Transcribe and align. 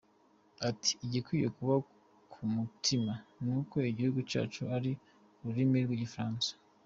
Ati 0.69 0.91
“Igikwiye 1.05 1.47
kuba 1.57 1.75
ku 2.31 2.39
mutima 2.55 3.13
ni 3.43 3.51
uko 3.59 3.75
igihugu 3.91 4.19
cyacu 4.31 4.61
ari 4.77 4.91
ururimi 5.41 5.77
rw’Igifaransa. 5.85 6.51